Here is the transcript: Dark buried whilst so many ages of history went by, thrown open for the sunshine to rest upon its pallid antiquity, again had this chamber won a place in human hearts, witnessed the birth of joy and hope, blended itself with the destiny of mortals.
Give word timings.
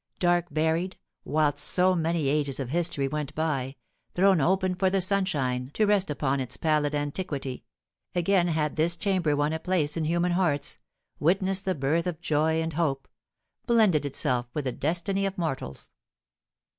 Dark 0.17 0.47
buried 0.49 0.97
whilst 1.25 1.63
so 1.63 1.93
many 1.93 2.27
ages 2.27 2.59
of 2.59 2.69
history 2.69 3.07
went 3.07 3.35
by, 3.35 3.75
thrown 4.15 4.41
open 4.41 4.73
for 4.73 4.89
the 4.89 4.99
sunshine 4.99 5.69
to 5.75 5.85
rest 5.85 6.09
upon 6.09 6.39
its 6.39 6.57
pallid 6.57 6.95
antiquity, 6.95 7.65
again 8.15 8.47
had 8.47 8.77
this 8.77 8.95
chamber 8.95 9.35
won 9.35 9.53
a 9.53 9.59
place 9.59 9.95
in 9.95 10.05
human 10.05 10.31
hearts, 10.31 10.79
witnessed 11.19 11.65
the 11.65 11.75
birth 11.75 12.07
of 12.07 12.19
joy 12.19 12.63
and 12.63 12.73
hope, 12.73 13.07
blended 13.67 14.03
itself 14.03 14.47
with 14.55 14.65
the 14.65 14.71
destiny 14.71 15.23
of 15.27 15.37
mortals. 15.37 15.91